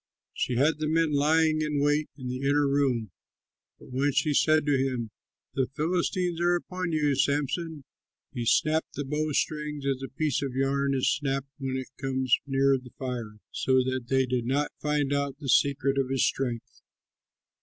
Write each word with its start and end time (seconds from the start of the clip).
She 0.33 0.55
had 0.55 0.79
the 0.79 0.87
men 0.87 1.13
lying 1.13 1.61
in 1.61 1.79
wait 1.79 2.09
in 2.17 2.27
the 2.27 2.41
inner 2.41 2.67
room, 2.67 3.11
but 3.77 3.91
when 3.91 4.11
she 4.13 4.33
said 4.33 4.65
to 4.65 4.75
him, 4.75 5.11
"The 5.53 5.67
Philistines 5.75 6.41
are 6.41 6.55
upon 6.55 6.91
you, 6.91 7.13
Samson!" 7.13 7.83
he 8.33 8.47
snapped 8.47 8.95
the 8.95 9.05
bowstrings 9.05 9.85
as 9.85 10.01
a 10.01 10.09
piece 10.09 10.41
of 10.41 10.55
yarn 10.55 10.95
is 10.95 11.07
snapped 11.15 11.51
when 11.59 11.77
it 11.77 11.91
comes 12.01 12.39
near 12.47 12.79
the 12.79 12.89
fire; 12.97 13.35
so 13.51 13.83
they 14.07 14.25
did 14.25 14.47
not 14.47 14.71
find 14.81 15.13
out 15.13 15.37
the 15.37 15.47
secret 15.49 15.99
of 15.99 16.09
his 16.09 16.25
strength. 16.25 16.81